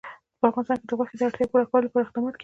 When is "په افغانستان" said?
0.39-0.77